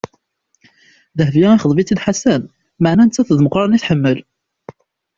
[1.17, 2.43] Dehbiya ixḍeb-itt Ḥasan,
[2.81, 4.17] maɛna nettat d Meqran i tḥemmel.